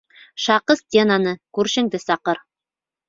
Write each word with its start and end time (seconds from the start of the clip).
Шаҡы 0.45 0.77
стенаны, 0.79 1.35
күршеңде 1.59 2.01
саҡыр. 2.07 2.43